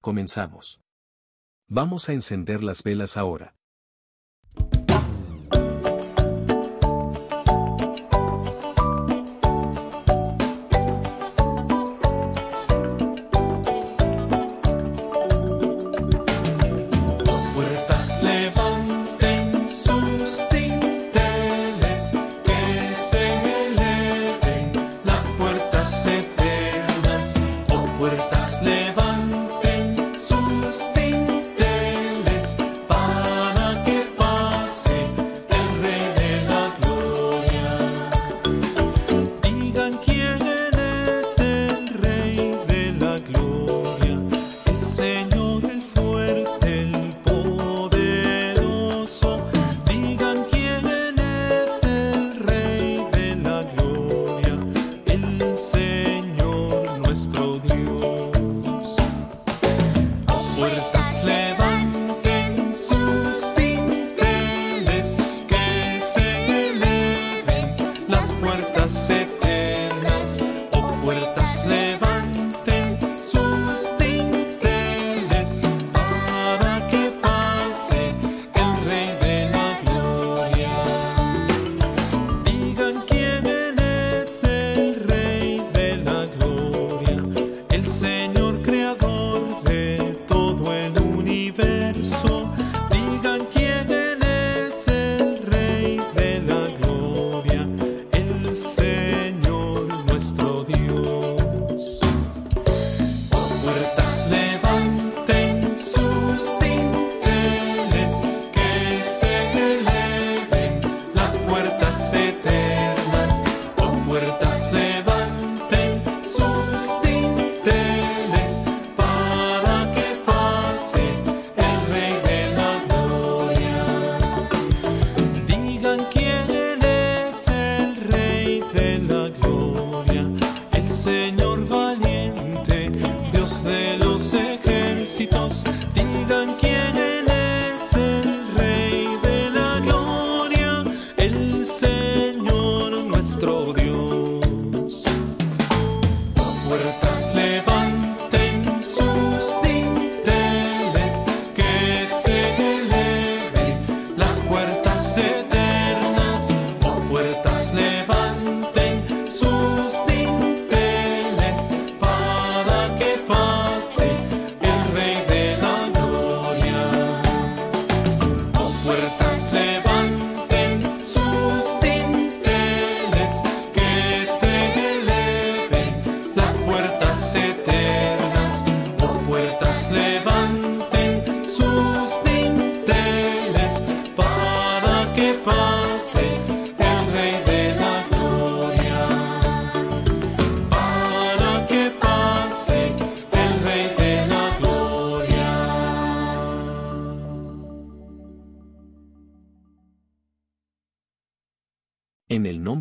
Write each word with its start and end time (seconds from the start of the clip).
comenzamos. 0.00 0.80
Vamos 1.68 2.08
a 2.08 2.12
encender 2.12 2.62
las 2.62 2.82
velas 2.82 3.16
ahora. 3.16 3.59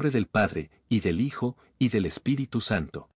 Del 0.09 0.27
Padre, 0.27 0.71
y 0.87 1.01
del 1.01 1.19
Hijo, 1.19 1.57
y 1.77 1.89
del 1.89 2.05
Espíritu 2.05 2.61
Santo. 2.61 3.09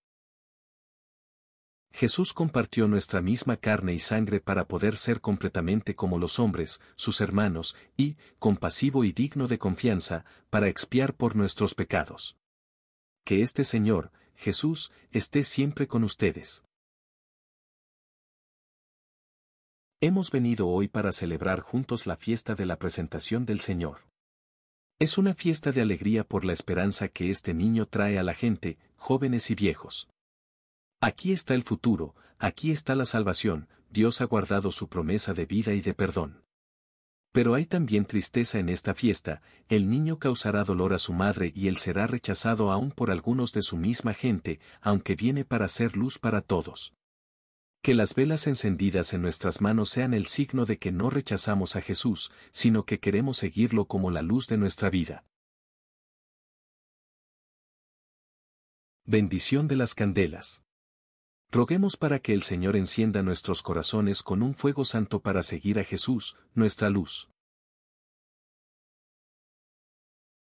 Jesús 1.93 2.33
compartió 2.33 2.89
nuestra 2.89 3.21
misma 3.21 3.55
carne 3.55 3.93
y 3.93 3.99
sangre 3.99 4.41
para 4.41 4.67
poder 4.67 4.97
ser 4.97 5.21
completamente 5.21 5.95
como 5.95 6.17
los 6.17 6.39
hombres, 6.39 6.81
sus 6.95 7.21
hermanos, 7.21 7.77
y, 7.95 8.17
compasivo 8.39 9.05
y 9.05 9.13
digno 9.13 9.47
de 9.47 9.59
confianza, 9.59 10.25
para 10.49 10.67
expiar 10.67 11.13
por 11.13 11.37
nuestros 11.37 11.75
pecados. 11.75 12.35
Que 13.23 13.41
este 13.41 13.63
Señor, 13.63 14.11
Jesús, 14.35 14.91
esté 15.11 15.43
siempre 15.43 15.87
con 15.87 16.03
ustedes. 16.03 16.65
Hemos 20.01 20.31
venido 20.31 20.67
hoy 20.67 20.89
para 20.89 21.13
celebrar 21.13 21.61
juntos 21.61 22.07
la 22.07 22.17
fiesta 22.17 22.55
de 22.55 22.65
la 22.65 22.77
presentación 22.77 23.45
del 23.45 23.61
Señor. 23.61 24.01
Es 24.99 25.17
una 25.17 25.33
fiesta 25.33 25.71
de 25.71 25.81
alegría 25.81 26.23
por 26.23 26.45
la 26.45 26.53
esperanza 26.53 27.07
que 27.07 27.29
este 27.29 27.53
niño 27.53 27.87
trae 27.87 28.19
a 28.19 28.23
la 28.23 28.33
gente, 28.33 28.77
jóvenes 28.95 29.49
y 29.49 29.55
viejos. 29.55 30.07
Aquí 31.01 31.33
está 31.33 31.55
el 31.55 31.63
futuro, 31.63 32.15
aquí 32.37 32.71
está 32.71 32.95
la 32.95 33.05
salvación, 33.05 33.67
Dios 33.89 34.21
ha 34.21 34.25
guardado 34.25 34.71
su 34.71 34.87
promesa 34.87 35.33
de 35.33 35.45
vida 35.45 35.73
y 35.73 35.81
de 35.81 35.93
perdón. 35.93 36.43
Pero 37.31 37.55
hay 37.55 37.65
también 37.65 38.05
tristeza 38.05 38.59
en 38.59 38.69
esta 38.69 38.93
fiesta, 38.93 39.41
el 39.67 39.89
niño 39.89 40.19
causará 40.19 40.63
dolor 40.63 40.93
a 40.93 40.99
su 40.99 41.13
madre 41.13 41.51
y 41.55 41.67
él 41.67 41.77
será 41.77 42.05
rechazado 42.05 42.71
aún 42.71 42.91
por 42.91 43.09
algunos 43.09 43.51
de 43.53 43.63
su 43.63 43.75
misma 43.75 44.13
gente, 44.13 44.59
aunque 44.79 45.15
viene 45.15 45.43
para 45.43 45.67
ser 45.67 45.97
luz 45.97 46.19
para 46.19 46.41
todos. 46.41 46.93
Que 47.83 47.93
las 47.93 48.15
velas 48.15 48.47
encendidas 48.47 49.13
en 49.13 49.21
nuestras 49.21 49.59
manos 49.59 49.89
sean 49.89 50.13
el 50.13 50.27
signo 50.27 50.65
de 50.65 50.77
que 50.79 50.93
no 50.93 51.09
rechazamos 51.09 51.75
a 51.75 51.81
Jesús, 51.81 52.31
sino 52.53 52.85
que 52.85 53.01
queremos 53.01 53.35
seguirlo 53.35 53.87
como 53.87 54.09
la 54.09 54.21
luz 54.21 54.47
de 54.47 54.55
nuestra 54.55 54.89
vida. 54.89 55.25
Bendición 59.03 59.67
de 59.67 59.75
las 59.75 59.95
candelas. 59.95 60.63
Roguemos 61.51 61.97
para 61.97 62.19
que 62.19 62.31
el 62.31 62.43
Señor 62.43 62.77
encienda 62.77 63.21
nuestros 63.21 63.61
corazones 63.61 64.23
con 64.23 64.43
un 64.43 64.55
fuego 64.55 64.85
santo 64.85 65.19
para 65.19 65.43
seguir 65.43 65.77
a 65.77 65.83
Jesús, 65.83 66.37
nuestra 66.53 66.89
luz. 66.89 67.29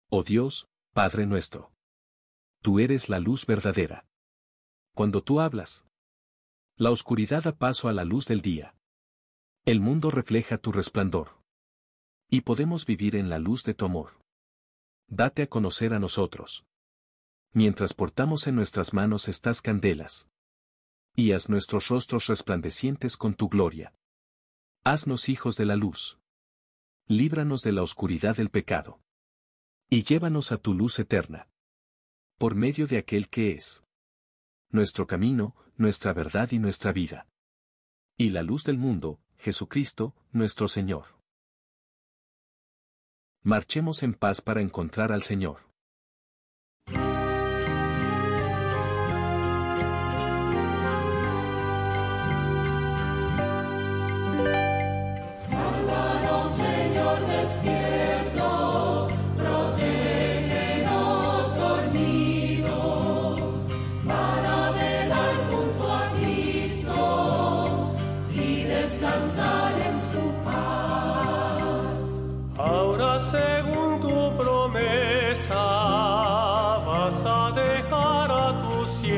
Oh 0.09 0.23
Dios, 0.23 0.67
Padre 0.93 1.25
nuestro. 1.27 1.71
Tú 2.61 2.81
eres 2.81 3.07
la 3.07 3.19
luz 3.19 3.45
verdadera. 3.45 4.05
Cuando 4.93 5.23
tú 5.23 5.39
hablas, 5.39 5.85
la 6.81 6.89
oscuridad 6.89 7.43
da 7.43 7.51
paso 7.55 7.89
a 7.89 7.93
la 7.93 8.05
luz 8.05 8.25
del 8.25 8.41
día. 8.41 8.75
El 9.65 9.81
mundo 9.81 10.09
refleja 10.09 10.57
tu 10.57 10.71
resplandor. 10.71 11.39
Y 12.27 12.41
podemos 12.41 12.87
vivir 12.87 13.15
en 13.15 13.29
la 13.29 13.37
luz 13.37 13.63
de 13.65 13.75
tu 13.75 13.85
amor. 13.85 14.19
Date 15.07 15.43
a 15.43 15.47
conocer 15.47 15.93
a 15.93 15.99
nosotros. 15.99 16.65
Mientras 17.53 17.93
portamos 17.93 18.47
en 18.47 18.55
nuestras 18.55 18.95
manos 18.95 19.27
estas 19.27 19.61
candelas. 19.61 20.27
Y 21.15 21.33
haz 21.33 21.49
nuestros 21.49 21.87
rostros 21.89 22.25
resplandecientes 22.25 23.15
con 23.15 23.35
tu 23.35 23.47
gloria. 23.47 23.93
Haznos 24.83 25.29
hijos 25.29 25.57
de 25.57 25.65
la 25.65 25.75
luz. 25.75 26.17
Líbranos 27.05 27.61
de 27.61 27.73
la 27.73 27.83
oscuridad 27.83 28.37
del 28.37 28.49
pecado. 28.49 28.99
Y 29.87 30.01
llévanos 30.01 30.51
a 30.51 30.57
tu 30.57 30.73
luz 30.73 30.97
eterna. 30.97 31.47
Por 32.39 32.55
medio 32.55 32.87
de 32.87 32.97
aquel 32.97 33.29
que 33.29 33.51
es 33.51 33.83
nuestro 34.71 35.05
camino, 35.05 35.53
nuestra 35.81 36.13
verdad 36.13 36.51
y 36.51 36.59
nuestra 36.59 36.93
vida. 36.93 37.27
Y 38.15 38.29
la 38.29 38.43
luz 38.43 38.63
del 38.63 38.77
mundo, 38.77 39.19
Jesucristo, 39.39 40.15
nuestro 40.31 40.67
Señor. 40.67 41.05
Marchemos 43.41 44.03
en 44.03 44.13
paz 44.13 44.41
para 44.41 44.61
encontrar 44.61 45.11
al 45.11 45.23
Señor. 45.23 45.70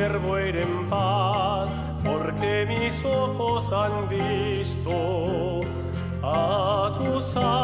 Siervo 0.03 0.37
ir 0.37 0.57
en 0.57 0.89
paz, 0.89 1.71
porque 2.03 2.65
mis 2.67 3.05
ojos 3.05 3.71
han 3.71 4.09
visto 4.09 5.61
a 6.21 6.91
tu 6.97 7.21
Salvador. 7.21 7.62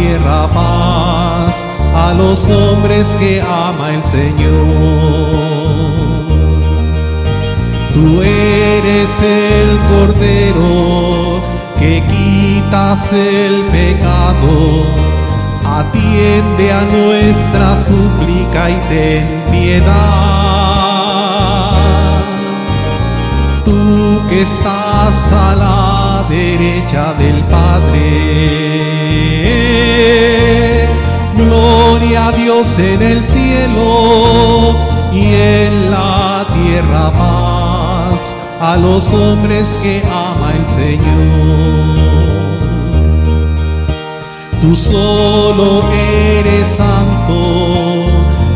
Tierra 0.00 0.48
paz 0.48 1.54
a 1.94 2.14
los 2.14 2.48
hombres 2.48 3.06
que 3.18 3.42
ama 3.42 3.94
el 3.94 4.04
Señor. 4.04 5.30
Tú 7.94 8.22
eres 8.22 9.10
el 9.22 9.70
Cordero 9.90 11.42
que 11.78 12.02
quitas 12.12 13.12
el 13.12 13.54
pecado. 13.76 14.52
Atiende 15.80 16.72
a 16.72 16.82
nuestra 16.96 17.68
súplica 17.88 18.70
y 18.70 18.76
ten 18.88 19.24
piedad 19.50 20.60
tú 23.64 24.22
que 24.28 24.42
estás 24.42 25.16
a 25.32 25.54
la 25.56 25.79
derecha 26.30 27.12
del 27.14 27.42
Padre. 27.44 28.06
Gloria 31.34 32.28
a 32.28 32.32
Dios 32.32 32.78
en 32.78 33.02
el 33.02 33.24
cielo 33.24 34.76
y 35.12 35.24
en 35.34 35.90
la 35.90 36.46
tierra 36.54 37.10
paz 37.12 38.36
a 38.60 38.76
los 38.76 39.12
hombres 39.12 39.68
que 39.82 40.02
ama 40.06 40.52
el 40.58 40.66
Señor. 40.80 42.10
Tú 44.60 44.76
solo 44.76 45.82
eres 45.92 46.66
santo, 46.76 48.06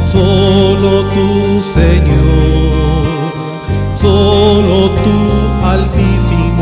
solo 0.07 1.05
tú 1.15 1.63
Señor, 1.63 3.33
solo 3.99 4.91
tú 4.91 5.34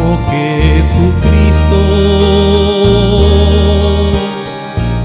altísimo 0.03 0.19
Jesucristo. 0.31 1.81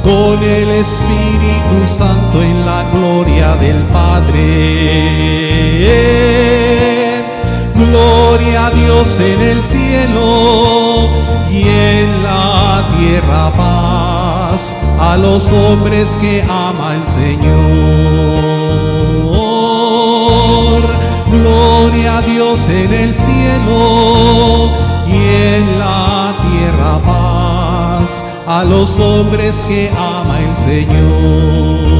Con 0.04 0.44
el 0.44 0.70
Espíritu 0.70 1.88
Santo 1.98 2.42
en 2.42 2.66
la 2.66 2.84
gloria 2.92 3.56
del 3.56 3.84
Padre. 3.88 5.27
Dios 8.88 9.20
en 9.20 9.42
el 9.42 9.62
cielo 9.63 11.10
y 11.51 11.62
en 11.62 12.24
la 12.24 12.84
tierra 12.98 13.51
paz 13.56 14.75
a 15.00 15.18
los 15.18 15.51
hombres 15.51 16.08
que 16.20 16.42
ama 16.44 16.96
el 16.96 17.06
Señor. 17.20 17.58
Gloria 21.32 22.18
a 22.18 22.22
Dios 22.22 22.68
en 22.70 22.94
el 22.94 23.13
cielo 23.13 24.87
los 28.70 29.00
hombres 29.00 29.56
que 29.68 29.90
ama 29.96 30.40
el 30.42 30.58
Señor. 30.58 31.98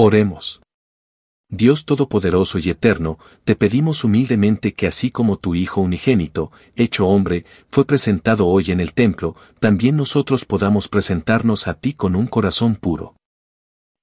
Oremos. 0.00 0.60
Dios 1.50 1.86
Todopoderoso 1.86 2.58
y 2.58 2.70
Eterno, 2.70 3.18
te 3.44 3.56
pedimos 3.56 4.04
humildemente 4.04 4.74
que 4.74 4.86
así 4.86 5.10
como 5.10 5.38
tu 5.38 5.54
Hijo 5.54 5.80
unigénito, 5.80 6.52
hecho 6.76 7.08
hombre, 7.08 7.46
fue 7.70 7.84
presentado 7.84 8.46
hoy 8.46 8.70
en 8.70 8.80
el 8.80 8.92
templo, 8.92 9.34
también 9.58 9.96
nosotros 9.96 10.44
podamos 10.44 10.88
presentarnos 10.88 11.66
a 11.66 11.74
ti 11.74 11.94
con 11.94 12.14
un 12.14 12.26
corazón 12.26 12.76
puro. 12.76 13.17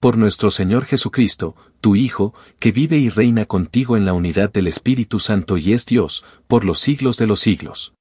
Por 0.05 0.19
nuestro 0.19 0.51
Señor 0.51 0.85
Jesucristo, 0.85 1.55
tu 1.81 1.95
Hijo, 1.95 2.35
que 2.59 2.71
vive 2.71 2.99
y 2.99 3.09
reina 3.09 3.47
contigo 3.47 3.97
en 3.97 4.05
la 4.05 4.13
unidad 4.13 4.53
del 4.53 4.67
Espíritu 4.67 5.17
Santo 5.17 5.57
y 5.57 5.73
es 5.73 5.87
Dios, 5.87 6.23
por 6.45 6.63
los 6.63 6.77
siglos 6.77 7.17
de 7.17 7.25
los 7.25 7.39
siglos. 7.39 7.95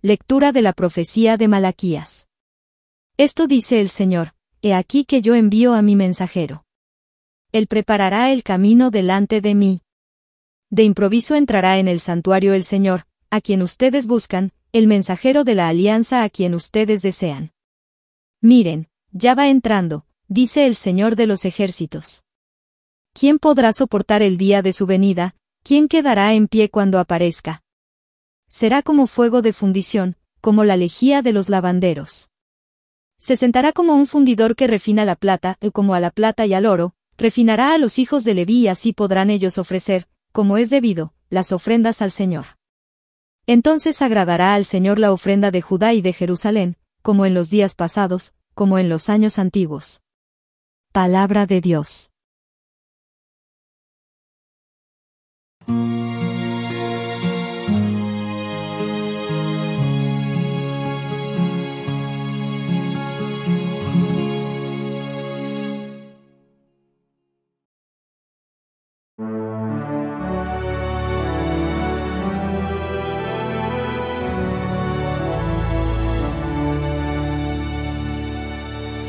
Lectura 0.00 0.52
de 0.52 0.62
la 0.62 0.72
profecía 0.72 1.36
de 1.36 1.48
Malaquías. 1.48 2.28
Esto 3.16 3.48
dice 3.48 3.80
el 3.80 3.88
Señor, 3.88 4.34
He 4.62 4.72
aquí 4.72 5.04
que 5.04 5.20
yo 5.20 5.34
envío 5.34 5.74
a 5.74 5.82
mi 5.82 5.96
mensajero. 5.96 6.64
Él 7.50 7.66
preparará 7.66 8.30
el 8.30 8.44
camino 8.44 8.92
delante 8.92 9.40
de 9.40 9.56
mí. 9.56 9.85
De 10.70 10.82
improviso 10.82 11.34
entrará 11.34 11.78
en 11.78 11.88
el 11.88 12.00
santuario 12.00 12.54
el 12.54 12.64
Señor, 12.64 13.06
a 13.30 13.40
quien 13.40 13.62
ustedes 13.62 14.06
buscan, 14.06 14.52
el 14.72 14.86
mensajero 14.86 15.44
de 15.44 15.54
la 15.54 15.68
alianza 15.68 16.22
a 16.22 16.30
quien 16.30 16.54
ustedes 16.54 17.02
desean. 17.02 17.52
Miren, 18.40 18.88
ya 19.12 19.34
va 19.34 19.48
entrando, 19.48 20.06
dice 20.28 20.66
el 20.66 20.74
Señor 20.74 21.16
de 21.16 21.26
los 21.26 21.44
ejércitos. 21.44 22.24
¿Quién 23.12 23.38
podrá 23.38 23.72
soportar 23.72 24.22
el 24.22 24.36
día 24.36 24.62
de 24.62 24.72
su 24.72 24.86
venida? 24.86 25.34
¿Quién 25.62 25.88
quedará 25.88 26.34
en 26.34 26.48
pie 26.48 26.68
cuando 26.68 26.98
aparezca? 26.98 27.62
será 28.48 28.82
como 28.82 29.06
fuego 29.06 29.42
de 29.42 29.52
fundición, 29.52 30.16
como 30.40 30.64
la 30.64 30.76
lejía 30.76 31.22
de 31.22 31.32
los 31.32 31.48
lavanderos. 31.48 32.30
Se 33.16 33.36
sentará 33.36 33.72
como 33.72 33.94
un 33.94 34.06
fundidor 34.06 34.56
que 34.56 34.66
refina 34.66 35.04
la 35.04 35.16
plata, 35.16 35.58
y 35.60 35.70
como 35.70 35.94
a 35.94 36.00
la 36.00 36.10
plata 36.10 36.46
y 36.46 36.54
al 36.54 36.66
oro, 36.66 36.94
refinará 37.16 37.72
a 37.72 37.78
los 37.78 37.98
hijos 37.98 38.24
de 38.24 38.34
Leví 38.34 38.60
y 38.60 38.68
así 38.68 38.92
podrán 38.92 39.30
ellos 39.30 39.58
ofrecer, 39.58 40.06
como 40.36 40.58
es 40.58 40.68
debido, 40.68 41.14
las 41.30 41.50
ofrendas 41.50 42.02
al 42.02 42.10
Señor. 42.10 42.58
Entonces 43.46 44.02
agradará 44.02 44.52
al 44.52 44.66
Señor 44.66 44.98
la 44.98 45.10
ofrenda 45.10 45.50
de 45.50 45.62
Judá 45.62 45.94
y 45.94 46.02
de 46.02 46.12
Jerusalén, 46.12 46.76
como 47.00 47.24
en 47.24 47.32
los 47.32 47.48
días 47.48 47.74
pasados, 47.74 48.34
como 48.52 48.78
en 48.78 48.90
los 48.90 49.08
años 49.08 49.38
antiguos. 49.38 50.02
Palabra 50.92 51.46
de 51.46 51.62
Dios. 51.62 52.10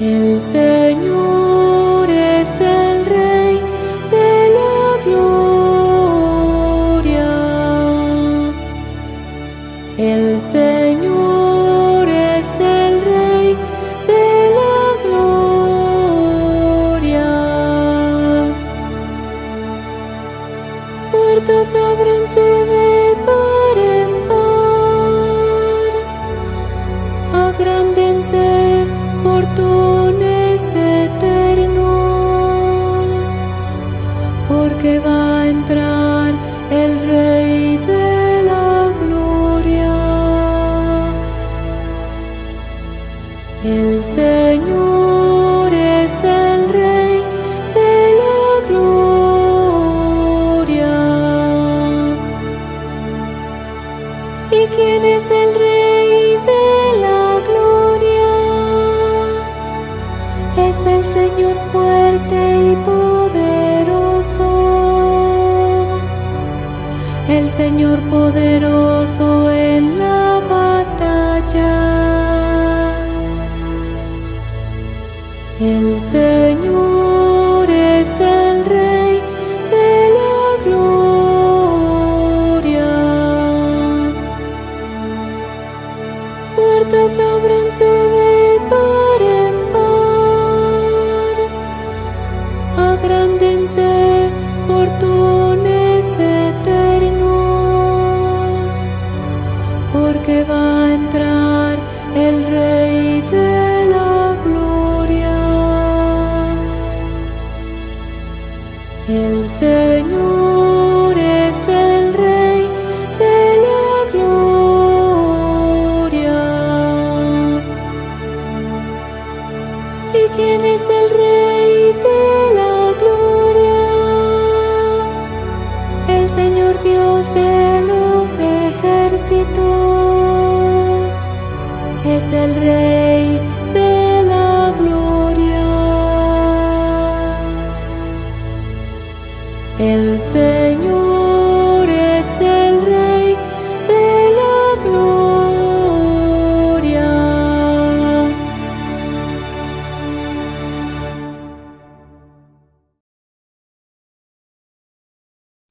El 0.07 0.39
Señor 0.39 1.26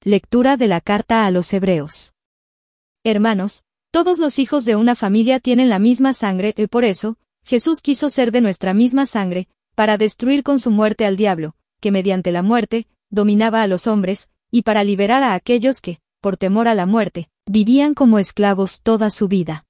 Lectura 0.09 0.57
de 0.57 0.69
la 0.69 0.81
carta 0.81 1.27
a 1.27 1.33
los 1.33 1.53
Hebreos. 1.53 2.15
Hermanos, 3.03 3.65
todos 3.91 4.21
los 4.21 4.39
hijos 4.39 4.65
de 4.65 4.77
una 4.77 4.95
familia 4.95 5.41
tienen 5.41 5.69
la 5.69 5.81
misma 5.81 6.13
sangre 6.13 6.55
y 6.57 6.69
por 6.69 6.85
eso, 6.85 7.17
Jesús 7.43 7.81
quiso 7.81 8.09
ser 8.09 8.31
de 8.31 8.41
nuestra 8.41 8.73
misma 8.73 9.07
sangre, 9.07 9.49
para 9.75 9.99
destruir 9.99 10.45
con 10.45 10.61
su 10.61 10.71
muerte 10.71 11.07
al 11.07 11.17
diablo, 11.17 11.57
que 11.81 11.91
mediante 11.91 12.31
la 12.31 12.43
muerte, 12.43 12.87
dominaba 13.11 13.63
a 13.63 13.67
los 13.67 13.89
hombres, 13.89 14.29
y 14.53 14.63
para 14.63 14.85
liberar 14.85 15.25
a 15.25 15.35
aquellos 15.35 15.81
que, 15.81 15.99
por 16.21 16.37
temor 16.37 16.69
a 16.69 16.77
la 16.77 16.87
muerte, 16.87 17.29
vivían 17.45 17.93
como 17.93 18.21
esclavos 18.21 18.83
toda 18.83 19.11
su 19.11 19.27
vida. 19.27 19.65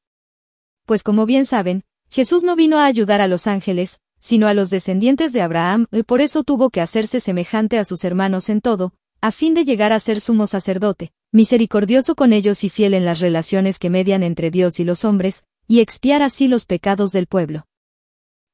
Pues 0.84 1.02
como 1.02 1.24
bien 1.24 1.46
saben, 1.46 1.84
Jesús 2.10 2.42
no 2.42 2.56
vino 2.56 2.76
a 2.76 2.84
ayudar 2.84 3.22
a 3.22 3.26
los 3.26 3.46
ángeles, 3.46 4.00
sino 4.20 4.48
a 4.48 4.52
los 4.52 4.68
descendientes 4.68 5.32
de 5.32 5.40
Abraham, 5.40 5.86
y 5.90 6.02
por 6.02 6.20
eso 6.20 6.44
tuvo 6.44 6.68
que 6.68 6.82
hacerse 6.82 7.20
semejante 7.20 7.78
a 7.78 7.86
sus 7.86 8.04
hermanos 8.04 8.50
en 8.50 8.60
todo, 8.60 8.92
a 9.26 9.32
fin 9.32 9.54
de 9.54 9.64
llegar 9.64 9.92
a 9.92 9.98
ser 9.98 10.20
sumo 10.20 10.46
sacerdote, 10.46 11.10
misericordioso 11.32 12.14
con 12.14 12.32
ellos 12.32 12.62
y 12.62 12.68
fiel 12.68 12.94
en 12.94 13.04
las 13.04 13.18
relaciones 13.18 13.80
que 13.80 13.90
median 13.90 14.22
entre 14.22 14.52
Dios 14.52 14.78
y 14.78 14.84
los 14.84 15.04
hombres, 15.04 15.42
y 15.66 15.80
expiar 15.80 16.22
así 16.22 16.46
los 16.46 16.64
pecados 16.64 17.10
del 17.10 17.26
pueblo. 17.26 17.66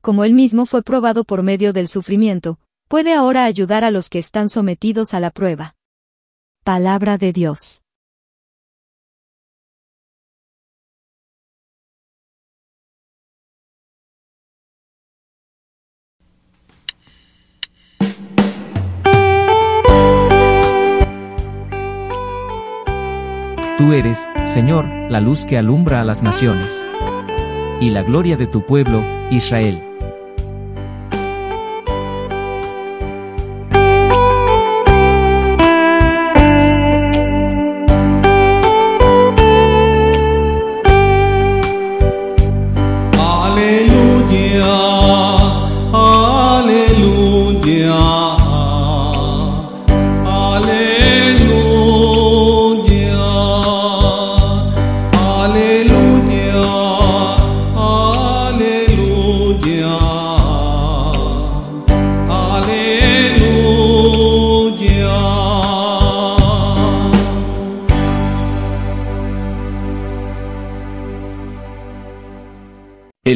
Como 0.00 0.24
él 0.24 0.32
mismo 0.32 0.64
fue 0.64 0.82
probado 0.82 1.24
por 1.24 1.42
medio 1.42 1.74
del 1.74 1.88
sufrimiento, 1.88 2.58
puede 2.88 3.12
ahora 3.12 3.44
ayudar 3.44 3.84
a 3.84 3.90
los 3.90 4.08
que 4.08 4.18
están 4.18 4.48
sometidos 4.48 5.12
a 5.12 5.20
la 5.20 5.30
prueba. 5.30 5.76
Palabra 6.64 7.18
de 7.18 7.34
Dios. 7.34 7.81
Tú 23.82 23.92
eres, 23.92 24.30
Señor, 24.44 24.86
la 25.10 25.18
luz 25.18 25.44
que 25.44 25.58
alumbra 25.58 26.00
a 26.00 26.04
las 26.04 26.22
naciones. 26.22 26.88
Y 27.80 27.90
la 27.90 28.04
gloria 28.04 28.36
de 28.36 28.46
tu 28.46 28.64
pueblo, 28.64 29.02
Israel. 29.32 29.91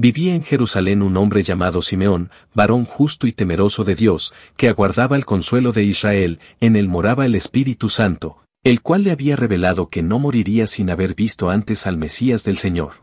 Vivía 0.00 0.36
en 0.36 0.44
Jerusalén 0.44 1.02
un 1.02 1.16
hombre 1.16 1.42
llamado 1.42 1.82
Simeón, 1.82 2.30
varón 2.54 2.84
justo 2.84 3.26
y 3.26 3.32
temeroso 3.32 3.82
de 3.82 3.96
Dios, 3.96 4.32
que 4.56 4.68
aguardaba 4.68 5.16
el 5.16 5.24
consuelo 5.24 5.72
de 5.72 5.82
Israel, 5.82 6.38
en 6.60 6.76
él 6.76 6.86
moraba 6.86 7.26
el 7.26 7.34
Espíritu 7.34 7.88
Santo, 7.88 8.38
el 8.62 8.80
cual 8.80 9.02
le 9.02 9.10
había 9.10 9.34
revelado 9.34 9.88
que 9.88 10.04
no 10.04 10.20
moriría 10.20 10.68
sin 10.68 10.88
haber 10.88 11.16
visto 11.16 11.50
antes 11.50 11.84
al 11.88 11.96
Mesías 11.96 12.44
del 12.44 12.58
Señor. 12.58 13.02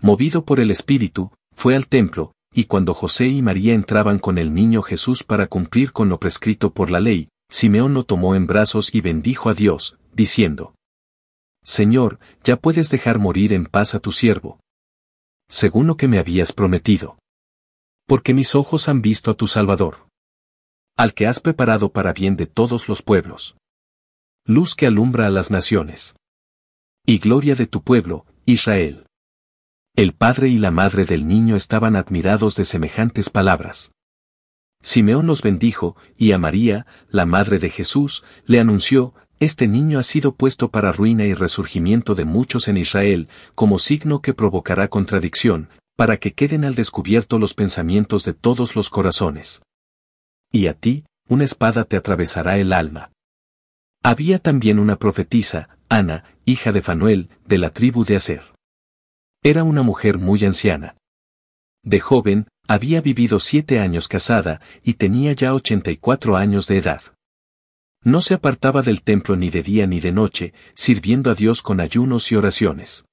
Movido 0.00 0.44
por 0.44 0.60
el 0.60 0.70
Espíritu, 0.70 1.32
fue 1.56 1.74
al 1.74 1.88
templo, 1.88 2.34
y 2.54 2.66
cuando 2.66 2.94
José 2.94 3.26
y 3.26 3.42
María 3.42 3.74
entraban 3.74 4.20
con 4.20 4.38
el 4.38 4.54
niño 4.54 4.82
Jesús 4.82 5.24
para 5.24 5.48
cumplir 5.48 5.90
con 5.90 6.08
lo 6.08 6.20
prescrito 6.20 6.72
por 6.72 6.88
la 6.88 7.00
ley, 7.00 7.30
Simeón 7.50 7.94
lo 7.94 8.04
tomó 8.04 8.36
en 8.36 8.46
brazos 8.46 8.94
y 8.94 9.00
bendijo 9.00 9.48
a 9.48 9.54
Dios, 9.54 9.98
diciendo, 10.14 10.72
Señor, 11.64 12.20
ya 12.44 12.54
puedes 12.54 12.90
dejar 12.90 13.18
morir 13.18 13.52
en 13.52 13.66
paz 13.66 13.96
a 13.96 13.98
tu 13.98 14.12
siervo, 14.12 14.60
según 15.48 15.86
lo 15.86 15.96
que 15.96 16.08
me 16.08 16.18
habías 16.18 16.52
prometido. 16.52 17.18
Porque 18.06 18.34
mis 18.34 18.54
ojos 18.54 18.88
han 18.88 19.02
visto 19.02 19.30
a 19.30 19.34
tu 19.34 19.46
Salvador. 19.46 20.08
Al 20.96 21.14
que 21.14 21.26
has 21.26 21.40
preparado 21.40 21.92
para 21.92 22.12
bien 22.12 22.36
de 22.36 22.46
todos 22.46 22.88
los 22.88 23.02
pueblos. 23.02 23.56
Luz 24.44 24.74
que 24.74 24.86
alumbra 24.86 25.26
a 25.26 25.30
las 25.30 25.50
naciones. 25.50 26.14
Y 27.04 27.18
gloria 27.18 27.54
de 27.54 27.66
tu 27.66 27.82
pueblo, 27.82 28.26
Israel. 28.44 29.06
El 29.94 30.12
padre 30.12 30.48
y 30.48 30.58
la 30.58 30.70
madre 30.70 31.04
del 31.04 31.26
niño 31.26 31.56
estaban 31.56 31.96
admirados 31.96 32.54
de 32.56 32.64
semejantes 32.64 33.30
palabras. 33.30 33.92
Simeón 34.82 35.26
los 35.26 35.42
bendijo, 35.42 35.96
y 36.16 36.32
a 36.32 36.38
María, 36.38 36.86
la 37.08 37.26
madre 37.26 37.58
de 37.58 37.70
Jesús, 37.70 38.22
le 38.44 38.60
anunció, 38.60 39.14
este 39.38 39.68
niño 39.68 39.98
ha 39.98 40.02
sido 40.02 40.34
puesto 40.34 40.70
para 40.70 40.92
ruina 40.92 41.24
y 41.24 41.34
resurgimiento 41.34 42.14
de 42.14 42.24
muchos 42.24 42.68
en 42.68 42.76
Israel, 42.76 43.28
como 43.54 43.78
signo 43.78 44.22
que 44.22 44.34
provocará 44.34 44.88
contradicción, 44.88 45.68
para 45.96 46.18
que 46.18 46.32
queden 46.32 46.64
al 46.64 46.74
descubierto 46.74 47.38
los 47.38 47.54
pensamientos 47.54 48.24
de 48.24 48.34
todos 48.34 48.76
los 48.76 48.90
corazones. 48.90 49.62
Y 50.52 50.68
a 50.68 50.74
ti, 50.74 51.04
una 51.28 51.44
espada 51.44 51.84
te 51.84 51.96
atravesará 51.96 52.58
el 52.58 52.72
alma. 52.72 53.10
Había 54.02 54.38
también 54.38 54.78
una 54.78 54.96
profetisa, 54.96 55.68
Ana, 55.88 56.24
hija 56.44 56.72
de 56.72 56.82
Fanuel, 56.82 57.28
de 57.46 57.58
la 57.58 57.70
tribu 57.70 58.04
de 58.04 58.16
Aser. 58.16 58.54
Era 59.42 59.64
una 59.64 59.82
mujer 59.82 60.18
muy 60.18 60.44
anciana. 60.44 60.96
De 61.82 62.00
joven, 62.00 62.48
había 62.68 63.00
vivido 63.00 63.38
siete 63.38 63.80
años 63.80 64.08
casada, 64.08 64.60
y 64.82 64.94
tenía 64.94 65.32
ya 65.32 65.54
ochenta 65.54 65.90
y 65.90 65.96
cuatro 65.96 66.36
años 66.36 66.66
de 66.66 66.78
edad. 66.78 67.02
No 68.06 68.20
se 68.20 68.34
apartaba 68.34 68.82
del 68.82 69.02
templo 69.02 69.34
ni 69.34 69.50
de 69.50 69.64
día 69.64 69.88
ni 69.88 69.98
de 69.98 70.12
noche, 70.12 70.54
sirviendo 70.74 71.28
a 71.28 71.34
Dios 71.34 71.60
con 71.60 71.80
ayunos 71.80 72.30
y 72.30 72.36
oraciones. 72.36 73.04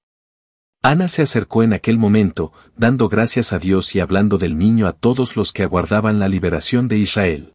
Ana 0.83 1.07
se 1.07 1.23
acercó 1.23 1.63
en 1.63 1.73
aquel 1.73 1.97
momento, 1.97 2.53
dando 2.77 3.09
gracias 3.09 3.53
a 3.53 3.57
Dios 3.57 3.95
y 3.95 4.01
hablando 4.01 4.37
del 4.37 4.55
niño 4.55 4.85
a 4.85 4.93
todos 4.93 5.35
los 5.35 5.51
que 5.51 5.63
aguardaban 5.63 6.19
la 6.19 6.27
liberación 6.27 6.87
de 6.87 6.99
Israel. 6.99 7.53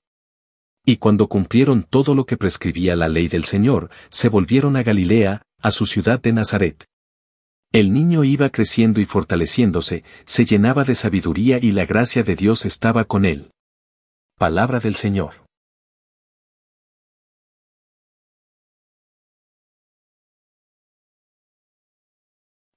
Y 0.85 0.97
cuando 0.97 1.29
cumplieron 1.29 1.85
todo 1.85 2.17
lo 2.17 2.27
que 2.27 2.37
prescribía 2.37 2.97
la 2.97 3.09
ley 3.09 3.29
del 3.29 3.45
Señor, 3.45 3.89
se 4.09 4.29
volvieron 4.29 4.77
a 4.77 4.83
Galilea, 4.83 5.43
a 5.63 5.71
su 5.71 5.87
ciudad 5.87 6.21
de 6.21 6.33
Nazaret. 6.33 6.87
El 7.71 7.93
niño 7.93 8.25
iba 8.25 8.51
creciendo 8.51 9.01
y 9.01 9.05
fortaleciéndose, 9.05 10.03
se 10.25 10.45
llenaba 10.45 10.83
de 10.83 10.97
sabiduría 10.97 11.61
y 11.63 11.71
la 11.71 11.87
gracia 11.87 12.25
de 12.25 12.35
Dios 12.35 12.67
estaba 12.67 13.05
con 13.05 13.25
él. 13.25 13.53
Palabra 14.37 14.81
del 14.81 14.97
Señor. 14.97 15.48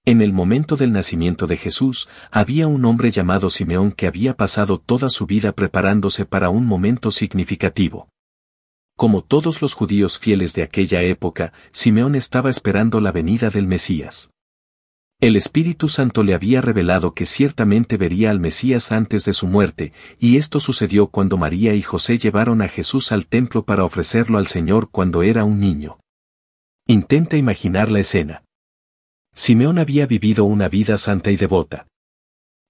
En 0.04 0.24
el 0.24 0.34
momento 0.34 0.78
del 0.78 0.92
nacimiento 0.94 1.46
de 1.46 1.58
Jesús, 1.58 2.10
había 2.32 2.68
un 2.68 2.86
hombre 2.86 3.12
llamado 3.12 3.52
Simeón 3.52 3.92
que 3.92 4.08
había 4.08 4.36
pasado 4.36 4.80
toda 4.80 5.10
su 5.10 5.28
vida 5.28 5.52
preparándose 5.52 6.26
para 6.26 6.50
un 6.50 6.66
momento 6.66 7.12
significativo. 7.12 8.10
Como 8.98 9.24
todos 9.24 9.62
los 9.62 9.76
judíos 9.76 10.18
fieles 10.18 10.54
de 10.54 10.64
aquella 10.64 11.04
época, 11.04 11.54
Simeón 11.70 12.16
estaba 12.16 12.50
esperando 12.50 13.00
la 13.00 13.12
venida 13.12 13.52
del 13.52 13.68
Mesías. 13.68 14.32
El 15.20 15.36
Espíritu 15.36 15.88
Santo 15.88 16.24
le 16.24 16.34
había 16.34 16.62
revelado 16.62 17.14
que 17.14 17.28
ciertamente 17.28 17.96
vería 17.98 18.32
al 18.32 18.40
Mesías 18.40 18.92
antes 18.92 19.24
de 19.26 19.34
su 19.34 19.46
muerte, 19.46 19.94
y 20.18 20.38
esto 20.38 20.60
sucedió 20.60 21.08
cuando 21.08 21.38
María 21.38 21.76
y 21.76 21.84
José 21.84 22.18
llevaron 22.18 22.64
a 22.64 22.68
Jesús 22.68 23.12
al 23.12 23.28
templo 23.28 23.66
para 23.66 23.84
ofrecerlo 23.84 24.40
al 24.40 24.48
Señor 24.48 24.90
cuando 24.90 25.22
era 25.22 25.44
un 25.44 25.60
niño. 25.60 26.00
Intenta 26.88 27.38
imaginar 27.38 27.92
la 27.92 28.00
escena. 28.00 28.44
Simeón 29.34 29.80
había 29.80 30.06
vivido 30.06 30.46
una 30.46 30.70
vida 30.70 30.98
santa 30.98 31.32
y 31.32 31.38
devota. 31.38 31.88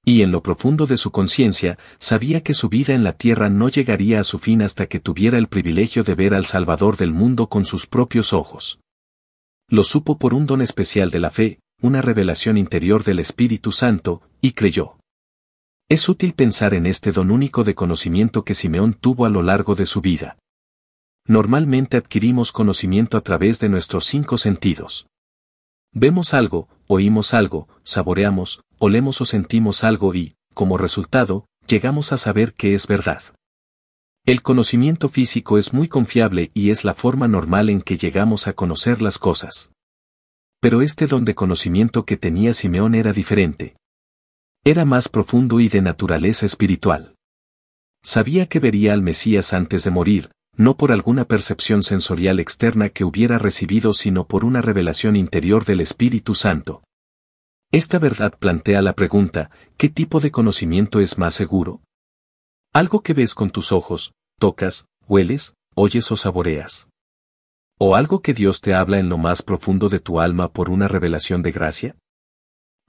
Y 0.04 0.24
en 0.24 0.32
lo 0.32 0.42
profundo 0.42 0.88
de 0.88 0.98
su 0.98 1.12
conciencia, 1.12 1.78
sabía 2.00 2.42
que 2.42 2.54
su 2.54 2.70
vida 2.70 2.94
en 2.94 3.04
la 3.04 3.14
tierra 3.14 3.50
no 3.50 3.70
llegaría 3.70 4.20
a 4.20 4.24
su 4.24 4.40
fin 4.40 4.62
hasta 4.62 4.88
que 4.88 5.00
tuviera 5.00 5.38
el 5.38 5.48
privilegio 5.48 6.04
de 6.04 6.16
ver 6.16 6.34
al 6.34 6.46
Salvador 6.46 6.98
del 6.98 7.12
mundo 7.12 7.48
con 7.50 7.66
sus 7.66 7.86
propios 7.86 8.34
ojos. 8.34 8.80
Lo 9.70 9.84
supo 9.84 10.18
por 10.18 10.34
un 10.34 10.48
don 10.48 10.62
especial 10.62 11.12
de 11.12 11.20
la 11.20 11.30
fe, 11.30 11.60
una 11.82 12.02
revelación 12.02 12.58
interior 12.58 13.04
del 13.04 13.20
Espíritu 13.20 13.72
Santo, 13.72 14.22
y 14.42 14.54
creyó. 14.54 14.98
Es 15.88 16.10
útil 16.10 16.34
pensar 16.34 16.74
en 16.74 16.86
este 16.86 17.12
don 17.12 17.32
único 17.32 17.64
de 17.64 17.76
conocimiento 17.76 18.44
que 18.44 18.56
Simeón 18.56 18.94
tuvo 18.94 19.26
a 19.26 19.30
lo 19.30 19.44
largo 19.44 19.76
de 19.76 19.86
su 19.86 20.02
vida. 20.02 20.38
Normalmente 21.28 21.98
adquirimos 21.98 22.52
conocimiento 22.52 23.18
a 23.18 23.22
través 23.22 23.60
de 23.60 23.70
nuestros 23.70 24.06
cinco 24.06 24.38
sentidos. 24.38 25.08
Vemos 25.94 26.34
algo, 26.34 26.70
oímos 26.88 27.34
algo, 27.34 27.68
saboreamos, 27.84 28.62
olemos 28.80 29.20
o 29.20 29.26
sentimos 29.26 29.84
algo 29.84 30.16
y, 30.16 30.36
como 30.54 30.78
resultado, 30.78 31.46
llegamos 31.68 32.14
a 32.14 32.18
saber 32.18 32.54
que 32.54 32.74
es 32.74 32.88
verdad. 32.88 33.22
El 34.26 34.42
conocimiento 34.42 35.10
físico 35.10 35.58
es 35.58 35.74
muy 35.74 35.90
confiable 35.90 36.52
y 36.54 36.70
es 36.70 36.86
la 36.86 36.94
forma 36.94 37.28
normal 37.28 37.70
en 37.70 37.82
que 37.82 37.98
llegamos 37.98 38.48
a 38.48 38.54
conocer 38.54 39.02
las 39.02 39.18
cosas. 39.18 39.72
Pero 40.62 40.82
este 40.82 41.08
don 41.08 41.26
de 41.26 41.36
conocimiento 41.36 42.06
que 42.06 42.18
tenía 42.18 42.54
Simeón 42.54 42.96
era 42.96 43.12
diferente. 43.12 43.76
Era 44.64 44.86
más 44.86 45.10
profundo 45.10 45.60
y 45.60 45.68
de 45.68 45.82
naturaleza 45.82 46.46
espiritual. 46.46 47.16
Sabía 48.04 48.46
que 48.46 48.60
vería 48.60 48.94
al 48.94 49.02
Mesías 49.02 49.54
antes 49.54 49.84
de 49.84 49.92
morir, 49.92 50.32
no 50.58 50.78
por 50.78 50.92
alguna 50.92 51.26
percepción 51.26 51.84
sensorial 51.84 52.40
externa 52.40 52.90
que 52.90 53.04
hubiera 53.04 53.38
recibido 53.38 53.94
sino 53.94 54.28
por 54.28 54.46
una 54.46 54.62
revelación 54.62 55.16
interior 55.16 55.66
del 55.66 55.82
Espíritu 55.82 56.36
Santo. 56.36 56.84
Esta 57.72 58.00
verdad 58.00 58.38
plantea 58.38 58.82
la 58.82 58.94
pregunta, 58.94 59.50
¿qué 59.78 59.90
tipo 59.90 60.20
de 60.20 60.32
conocimiento 60.32 61.00
es 61.00 61.18
más 61.18 61.34
seguro? 61.34 61.82
Algo 62.74 63.02
que 63.02 63.14
ves 63.14 63.34
con 63.34 63.50
tus 63.50 63.72
ojos, 63.72 64.14
tocas, 64.40 64.86
hueles, 65.08 65.56
oyes 65.76 66.12
o 66.12 66.18
saboreas. 66.18 66.90
¿O 67.80 67.96
algo 67.96 68.22
que 68.22 68.34
Dios 68.34 68.62
te 68.62 68.74
habla 68.74 69.00
en 69.00 69.10
lo 69.10 69.18
más 69.18 69.42
profundo 69.42 69.90
de 69.90 70.00
tu 70.00 70.20
alma 70.20 70.52
por 70.52 70.70
una 70.70 70.88
revelación 70.88 71.42
de 71.42 71.52
gracia? 71.52 71.96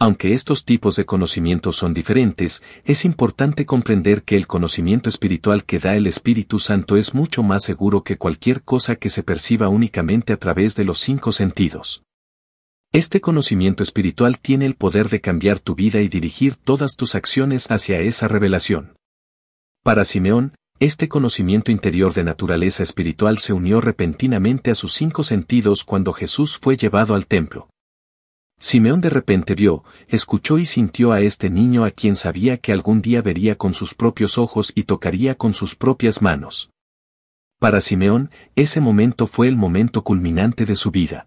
Aunque 0.02 0.34
estos 0.34 0.64
tipos 0.64 0.96
de 0.96 1.06
conocimiento 1.06 1.70
son 1.70 1.94
diferentes, 1.94 2.64
es 2.84 3.04
importante 3.04 3.64
comprender 3.66 4.24
que 4.24 4.36
el 4.36 4.48
conocimiento 4.48 5.08
espiritual 5.08 5.62
que 5.62 5.78
da 5.78 5.94
el 5.94 6.08
Espíritu 6.08 6.58
Santo 6.58 6.96
es 6.96 7.14
mucho 7.14 7.44
más 7.44 7.62
seguro 7.62 8.02
que 8.02 8.18
cualquier 8.18 8.64
cosa 8.64 8.96
que 8.96 9.10
se 9.10 9.22
perciba 9.22 9.68
únicamente 9.68 10.32
a 10.32 10.38
través 10.38 10.74
de 10.74 10.82
los 10.82 10.98
cinco 10.98 11.30
sentidos. 11.30 12.02
Este 12.92 13.20
conocimiento 13.20 13.84
espiritual 13.84 14.40
tiene 14.40 14.66
el 14.66 14.74
poder 14.74 15.08
de 15.08 15.20
cambiar 15.20 15.60
tu 15.60 15.76
vida 15.76 16.00
y 16.00 16.08
dirigir 16.08 16.56
todas 16.56 16.96
tus 16.96 17.14
acciones 17.14 17.70
hacia 17.70 18.00
esa 18.00 18.26
revelación. 18.26 18.96
Para 19.84 20.04
Simeón, 20.04 20.56
este 20.80 21.08
conocimiento 21.08 21.70
interior 21.70 22.12
de 22.12 22.24
naturaleza 22.24 22.82
espiritual 22.82 23.38
se 23.38 23.52
unió 23.52 23.80
repentinamente 23.80 24.72
a 24.72 24.74
sus 24.74 24.94
cinco 24.94 25.22
sentidos 25.22 25.84
cuando 25.84 26.12
Jesús 26.12 26.58
fue 26.58 26.76
llevado 26.76 27.14
al 27.14 27.28
templo. 27.28 27.68
Simeón 28.62 29.00
de 29.00 29.10
repente 29.10 29.54
vio, 29.54 29.82
escuchó 30.06 30.58
y 30.58 30.66
sintió 30.66 31.10
a 31.12 31.20
este 31.20 31.50
niño 31.50 31.84
a 31.84 31.90
quien 31.90 32.14
sabía 32.14 32.56
que 32.58 32.72
algún 32.72 33.02
día 33.02 33.20
vería 33.20 33.58
con 33.58 33.74
sus 33.74 33.94
propios 33.94 34.38
ojos 34.38 34.72
y 34.74 34.84
tocaría 34.84 35.34
con 35.34 35.52
sus 35.52 35.74
propias 35.74 36.22
manos. 36.22 36.70
Para 37.58 37.80
Simeón, 37.80 38.30
ese 38.54 38.80
momento 38.80 39.26
fue 39.26 39.48
el 39.48 39.56
momento 39.56 40.04
culminante 40.04 40.64
de 40.64 40.76
su 40.76 40.90
vida. 40.90 41.26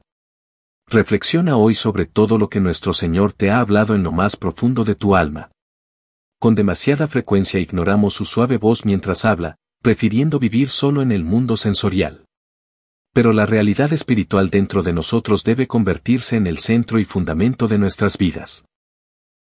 Reflexiona 0.87 1.57
hoy 1.57 1.75
sobre 1.75 2.05
todo 2.05 2.37
lo 2.37 2.49
que 2.49 2.61
nuestro 2.61 2.93
Señor 2.93 3.33
te 3.33 3.51
ha 3.51 3.59
hablado 3.59 3.95
en 3.95 4.03
lo 4.03 4.11
más 4.11 4.37
profundo 4.37 4.83
de 4.83 4.95
tu 4.95 5.15
alma 5.15 5.51
con 6.45 6.53
demasiada 6.53 7.07
frecuencia 7.07 7.59
ignoramos 7.59 8.13
su 8.13 8.23
suave 8.23 8.57
voz 8.57 8.85
mientras 8.85 9.25
habla, 9.25 9.55
prefiriendo 9.81 10.37
vivir 10.37 10.69
solo 10.69 11.01
en 11.01 11.11
el 11.11 11.23
mundo 11.23 11.57
sensorial. 11.57 12.24
Pero 13.15 13.31
la 13.31 13.45
realidad 13.45 13.93
espiritual 13.93 14.49
dentro 14.49 14.83
de 14.83 14.91
nosotros 14.91 15.45
debe 15.45 15.67
convertirse 15.67 16.35
en 16.35 16.47
el 16.47 16.57
centro 16.57 16.99
y 16.99 17.05
fundamento 17.05 17.69
de 17.69 17.77
nuestras 17.77 18.17
vidas. 18.17 18.65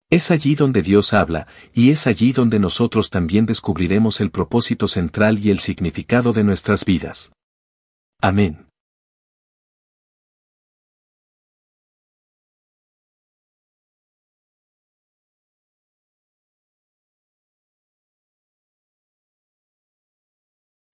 Es 0.09 0.29
allí 0.29 0.55
donde 0.55 0.81
Dios 0.81 1.13
habla, 1.13 1.47
y 1.73 1.89
es 1.89 2.05
allí 2.05 2.33
donde 2.33 2.59
nosotros 2.59 3.09
también 3.09 3.45
descubriremos 3.45 4.19
el 4.19 4.29
propósito 4.29 4.87
central 4.87 5.39
y 5.39 5.51
el 5.51 5.59
significado 5.59 6.33
de 6.33 6.43
nuestras 6.43 6.83
vidas. 6.83 7.31
Amén. 8.21 8.67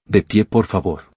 De 0.05 0.21
pie 0.21 0.45
por 0.45 0.67
favor. 0.67 1.16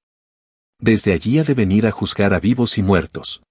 Desde 0.81 1.13
allí 1.13 1.37
ha 1.37 1.43
de 1.43 1.53
venir 1.53 1.85
a 1.85 1.91
juzgar 1.91 2.33
a 2.33 2.39
vivos 2.39 2.79
y 2.79 2.81
muertos. 2.81 3.43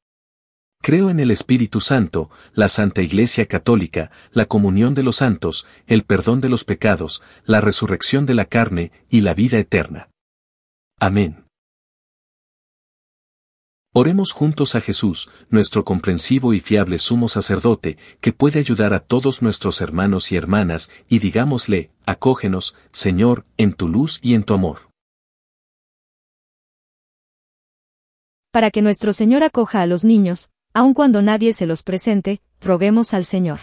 Creo 0.83 1.11
en 1.11 1.21
el 1.21 1.31
Espíritu 1.31 1.79
Santo, 1.79 2.29
la 2.55 2.67
Santa 2.69 3.03
Iglesia 3.03 3.47
Católica, 3.47 4.11
la 4.33 4.47
comunión 4.47 4.95
de 4.95 5.05
los 5.05 5.17
santos, 5.17 5.65
el 5.87 6.03
perdón 6.03 6.41
de 6.41 6.49
los 6.49 6.65
pecados, 6.65 7.23
la 7.45 7.61
resurrección 7.61 8.27
de 8.27 8.35
la 8.35 8.47
carne 8.47 8.91
y 9.09 9.21
la 9.21 9.35
vida 9.35 9.59
eterna. 9.59 10.11
Amén. 10.99 11.45
Oremos 13.93 14.33
juntos 14.33 14.75
a 14.75 14.81
Jesús, 14.81 15.31
nuestro 15.51 15.85
comprensivo 15.85 16.53
y 16.53 16.61
fiable 16.61 16.99
sumo 16.99 17.29
sacerdote, 17.29 17.97
que 18.21 18.33
puede 18.33 18.59
ayudar 18.59 18.93
a 18.93 19.01
todos 19.01 19.41
nuestros 19.41 19.81
hermanos 19.81 20.33
y 20.33 20.37
hermanas, 20.37 20.91
y 21.09 21.21
digámosle, 21.21 21.91
acógenos, 22.07 22.75
Señor, 22.91 23.45
en 23.57 23.73
tu 23.73 23.89
luz 23.89 24.19
y 24.21 24.35
en 24.35 24.43
tu 24.43 24.55
amor. 24.55 24.90
Para 28.51 28.71
que 28.71 28.83
nuestro 28.83 29.13
Señor 29.13 29.45
acoja 29.45 29.83
a 29.83 29.87
los 29.87 30.05
niños, 30.05 30.51
aun 30.75 30.95
cuando 30.95 31.23
nadie 31.23 31.53
se 31.53 31.67
los 31.67 31.83
presente, 31.83 32.43
roguemos 32.61 33.15
al 33.15 33.25
Señor. 33.25 33.61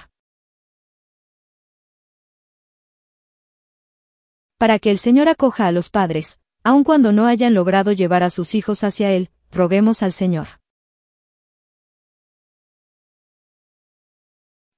Para 4.57 4.79
que 4.79 4.89
el 4.89 4.97
Señor 4.97 5.29
acoja 5.29 5.67
a 5.67 5.71
los 5.71 5.89
padres, 5.89 6.39
aun 6.63 6.83
cuando 6.83 7.11
no 7.11 7.27
hayan 7.27 7.53
logrado 7.53 7.91
llevar 7.91 8.23
a 8.23 8.29
sus 8.29 8.55
hijos 8.55 8.83
hacia 8.83 9.11
Él, 9.11 9.29
roguemos 9.51 10.01
al 10.03 10.13
Señor. 10.13 10.47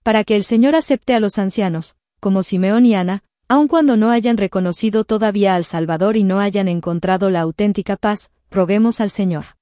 Para 0.04 0.24
que 0.24 0.36
el 0.36 0.44
Señor 0.44 0.76
acepte 0.76 1.14
a 1.14 1.20
los 1.20 1.38
ancianos, 1.38 1.98
como 2.20 2.44
Simeón 2.44 2.86
y 2.86 2.96
Ana, 2.96 3.24
aun 3.48 3.68
cuando 3.68 3.96
no 3.96 4.10
hayan 4.10 4.38
reconocido 4.38 5.04
todavía 5.04 5.56
al 5.56 5.66
Salvador 5.66 6.18
y 6.18 6.24
no 6.24 6.40
hayan 6.40 6.68
encontrado 6.68 7.30
la 7.30 7.42
auténtica 7.42 7.96
paz, 7.96 8.32
roguemos 8.50 9.02
al 9.02 9.12
Señor. 9.12 9.59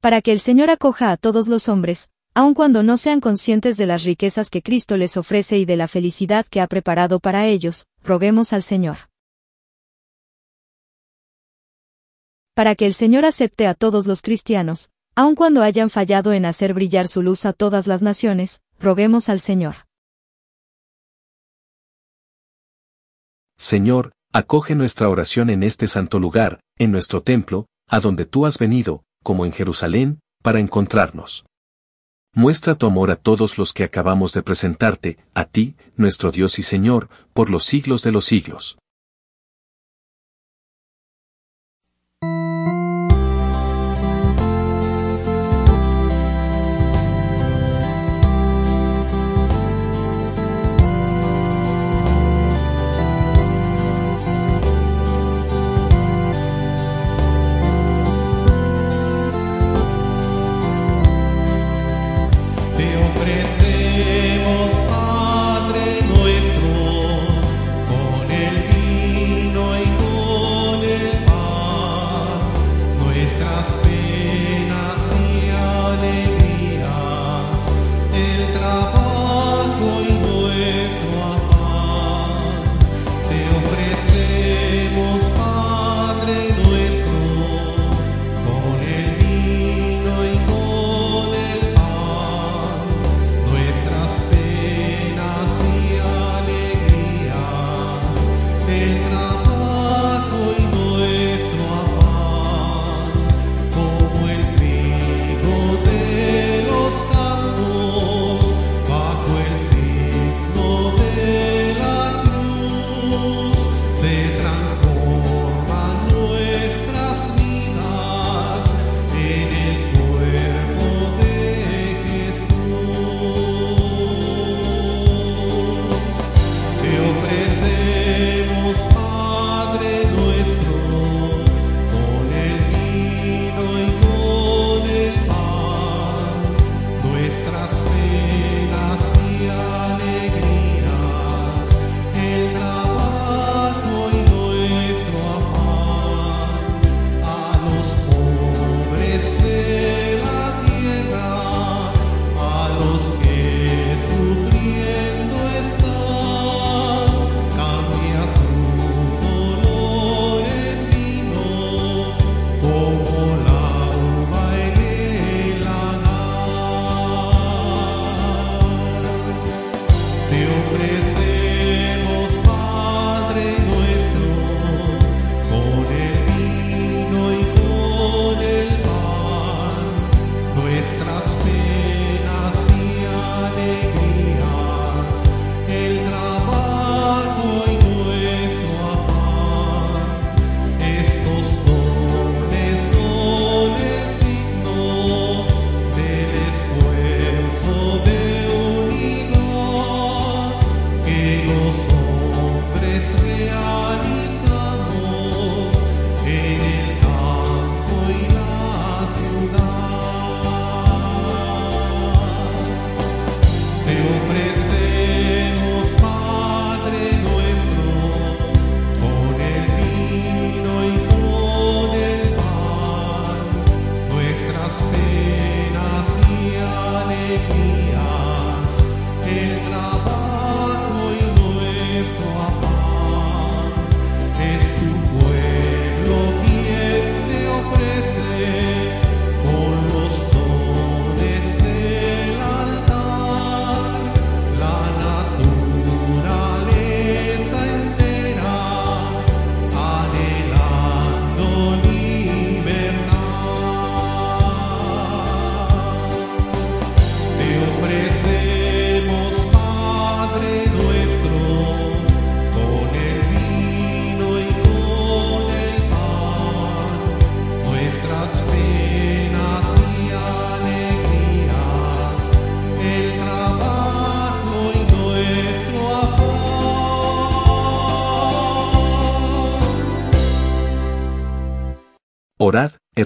Para 0.00 0.22
que 0.22 0.32
el 0.32 0.40
Señor 0.40 0.70
acoja 0.70 1.10
a 1.10 1.16
todos 1.16 1.48
los 1.48 1.68
hombres, 1.68 2.08
aun 2.34 2.54
cuando 2.54 2.82
no 2.82 2.96
sean 2.96 3.20
conscientes 3.20 3.76
de 3.76 3.86
las 3.86 4.04
riquezas 4.04 4.48
que 4.48 4.62
Cristo 4.62 4.96
les 4.96 5.16
ofrece 5.16 5.58
y 5.58 5.64
de 5.64 5.76
la 5.76 5.88
felicidad 5.88 6.46
que 6.46 6.60
ha 6.60 6.68
preparado 6.68 7.18
para 7.18 7.46
ellos, 7.46 7.86
roguemos 8.02 8.52
al 8.52 8.62
Señor. 8.62 8.98
Para 12.54 12.74
que 12.74 12.86
el 12.86 12.94
Señor 12.94 13.24
acepte 13.24 13.66
a 13.66 13.74
todos 13.74 14.06
los 14.06 14.22
cristianos, 14.22 14.90
aun 15.14 15.34
cuando 15.34 15.62
hayan 15.62 15.90
fallado 15.90 16.32
en 16.32 16.44
hacer 16.44 16.74
brillar 16.74 17.08
su 17.08 17.22
luz 17.22 17.44
a 17.44 17.52
todas 17.52 17.86
las 17.86 18.02
naciones, 18.02 18.60
roguemos 18.78 19.28
al 19.28 19.40
Señor. 19.40 19.74
Señor, 23.56 24.12
acoge 24.32 24.76
nuestra 24.76 25.08
oración 25.08 25.50
en 25.50 25.64
este 25.64 25.88
santo 25.88 26.20
lugar, 26.20 26.60
en 26.78 26.92
nuestro 26.92 27.22
templo, 27.22 27.66
a 27.88 27.98
donde 27.98 28.26
tú 28.26 28.46
has 28.46 28.58
venido, 28.58 29.02
como 29.22 29.44
en 29.44 29.52
Jerusalén, 29.52 30.20
para 30.42 30.60
encontrarnos. 30.60 31.44
Muestra 32.34 32.76
tu 32.76 32.86
amor 32.86 33.10
a 33.10 33.16
todos 33.16 33.58
los 33.58 33.72
que 33.72 33.84
acabamos 33.84 34.32
de 34.32 34.42
presentarte, 34.42 35.18
a 35.34 35.44
ti, 35.44 35.76
nuestro 35.96 36.30
Dios 36.30 36.58
y 36.58 36.62
Señor, 36.62 37.08
por 37.32 37.50
los 37.50 37.64
siglos 37.64 38.02
de 38.02 38.12
los 38.12 38.24
siglos. 38.24 38.78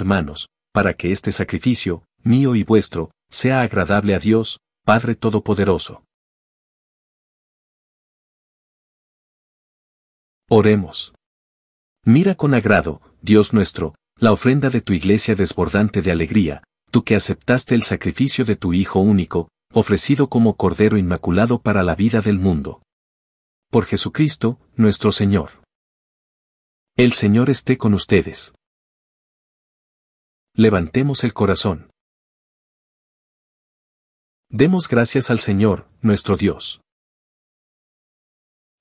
Hermanos, 0.02 0.48
para 0.72 0.94
que 0.94 1.12
este 1.12 1.30
sacrificio, 1.30 2.04
mío 2.24 2.56
y 2.56 2.64
vuestro, 2.64 3.12
sea 3.30 3.60
agradable 3.62 4.14
a 4.16 4.18
Dios, 4.18 4.58
Padre 4.84 5.14
Todopoderoso. 5.14 6.04
Oremos. 10.50 11.14
Mira 12.04 12.34
con 12.34 12.52
agrado, 12.52 13.00
Dios 13.22 13.52
nuestro, 13.52 13.94
la 14.16 14.32
ofrenda 14.32 14.70
de 14.70 14.80
tu 14.80 14.92
iglesia 14.92 15.36
desbordante 15.36 16.02
de 16.02 16.10
alegría, 16.10 16.64
tú 16.90 17.04
que 17.04 17.14
aceptaste 17.14 17.76
el 17.76 17.84
sacrificio 17.84 18.44
de 18.44 18.56
tu 18.56 18.72
Hijo 18.72 18.98
único, 18.98 19.48
ofrecido 19.72 20.28
como 20.28 20.56
Cordero 20.56 20.98
Inmaculado 20.98 21.62
para 21.62 21.84
la 21.84 21.94
vida 21.94 22.20
del 22.20 22.38
mundo. 22.38 22.82
Por 23.70 23.86
Jesucristo, 23.86 24.58
nuestro 24.74 25.12
Señor. 25.12 25.62
El 26.96 27.12
Señor 27.12 27.50
esté 27.50 27.78
con 27.78 27.94
ustedes. 27.94 28.52
Levantemos 30.54 31.24
el 31.24 31.32
corazón. 31.32 31.90
Demos 34.50 34.86
gracias 34.86 35.30
al 35.30 35.38
Señor, 35.38 35.88
nuestro 36.02 36.36
Dios. 36.36 36.82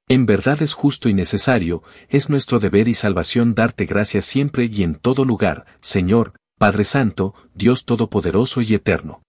En 0.10 0.26
verdad 0.26 0.62
es 0.62 0.74
justo 0.74 1.08
y 1.08 1.14
necesario, 1.14 1.82
es 2.10 2.30
nuestro 2.30 2.60
deber 2.60 2.90
y 2.90 2.94
salvación 2.94 3.56
darte 3.56 3.86
gracias 3.86 4.26
siempre 4.26 4.66
y 4.66 4.84
en 4.84 4.96
todo 4.96 5.24
lugar, 5.24 5.66
Señor, 5.80 6.34
Padre 6.60 6.84
Santo, 6.84 7.36
Dios 7.54 7.86
Todopoderoso 7.86 8.60
y 8.60 8.74
Eterno. 8.74 9.24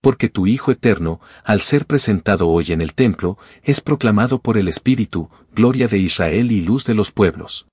Porque 0.00 0.28
tu 0.28 0.48
Hijo 0.48 0.72
Eterno, 0.72 1.20
al 1.44 1.60
ser 1.60 1.86
presentado 1.86 2.48
hoy 2.48 2.72
en 2.72 2.80
el 2.80 2.92
templo, 2.94 3.38
es 3.62 3.80
proclamado 3.80 4.42
por 4.42 4.58
el 4.58 4.66
Espíritu, 4.66 5.30
gloria 5.52 5.86
de 5.86 5.98
Israel 5.98 6.50
y 6.50 6.60
luz 6.62 6.86
de 6.86 6.94
los 6.94 7.12
pueblos. 7.12 7.68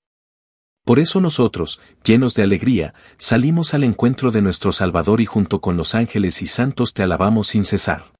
Por 0.84 0.98
eso 0.98 1.20
nosotros, 1.20 1.80
llenos 2.04 2.34
de 2.34 2.42
alegría, 2.42 2.94
salimos 3.16 3.74
al 3.74 3.84
encuentro 3.84 4.30
de 4.30 4.42
nuestro 4.42 4.72
Salvador 4.72 5.20
y 5.20 5.26
junto 5.26 5.60
con 5.60 5.76
los 5.76 5.94
ángeles 5.94 6.42
y 6.42 6.46
santos 6.46 6.94
te 6.94 7.02
alabamos 7.02 7.48
sin 7.48 7.64
cesar. 7.64 8.19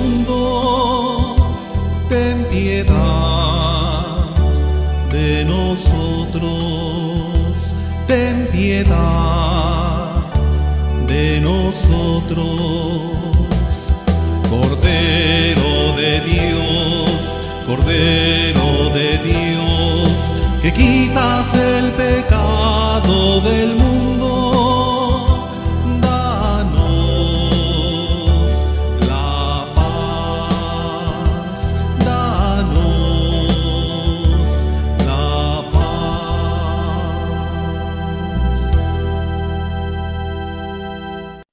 de 11.07 11.39
nosotros. 11.41 13.11
Cordero 14.49 15.93
de 15.95 16.21
Dios, 16.21 17.39
Cordero 17.67 18.89
de 18.89 19.19
Dios, 19.19 20.33
que 20.61 20.73
quitas 20.73 21.53
el 21.53 21.91
pecado 21.91 23.41
del 23.41 23.67
mundo, 23.75 23.80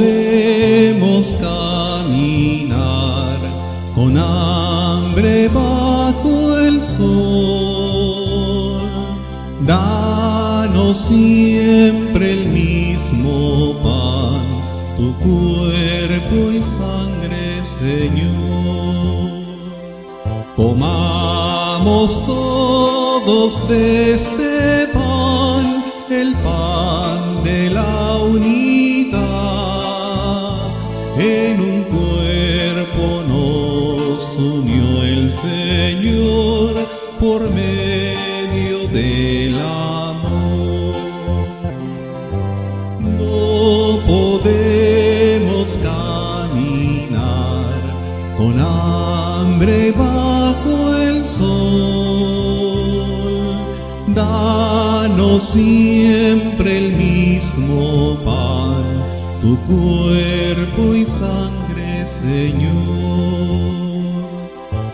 Podemos 0.00 1.36
caminar 1.40 2.78
con 3.94 4.16
hambre 4.16 5.48
bajo 5.48 6.58
el 6.58 6.82
sol. 6.82 7.28
Danos 9.66 10.96
siempre 10.96 12.32
el 12.32 12.48
mismo 12.48 13.74
pan, 13.82 14.46
tu 14.96 15.12
cuerpo 15.18 16.50
y 16.50 16.62
sangre, 16.62 17.62
Señor. 17.62 19.44
Comamos 20.56 22.24
todos 22.26 23.68
de 23.68 24.14
este 24.14 24.49
siempre 55.40 56.78
el 56.78 56.92
mismo 56.92 58.16
pan, 58.24 58.84
tu 59.40 59.56
cuerpo 59.66 60.94
y 60.94 61.04
sangre, 61.06 62.06
Señor. 62.06 62.70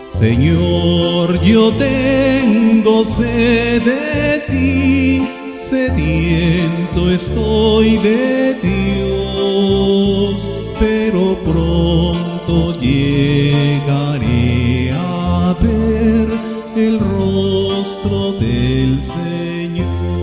Señor, 0.09 1.39
yo 1.43 1.71
tengo 1.73 3.05
sed 3.05 3.83
de 3.83 4.39
ti, 4.47 5.21
sediento 5.61 7.11
estoy 7.11 7.97
de 7.97 8.55
Dios, 8.63 10.51
pero 10.79 11.37
pronto 11.45 12.73
llegaré 12.79 14.91
a 14.93 15.53
ver 15.61 16.27
el 16.75 16.99
rostro 16.99 18.31
del 18.39 19.03
Señor. 19.03 20.16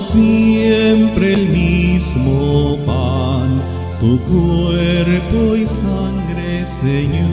Siempre 0.00 1.34
el 1.34 1.50
mismo 1.50 2.78
pan, 2.86 3.60
tu 4.00 4.18
cuerpo 4.22 5.56
y 5.56 5.66
sangre, 5.66 6.64
Señor. 6.66 7.28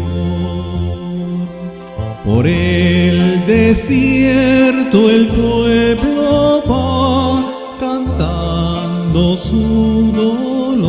Por 2.25 2.45
el 2.45 3.45
desierto 3.47 5.09
el 5.09 5.27
pueblo 5.27 6.61
va 6.69 7.41
cantando 7.79 9.37
su 9.37 10.11
dolor. 10.13 10.87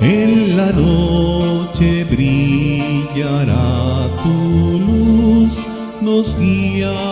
En 0.00 0.56
la 0.56 0.72
noche 0.72 2.04
brillará 2.04 4.08
tu 4.22 4.78
luz, 4.86 5.66
nos 6.00 6.38
guía 6.38 7.05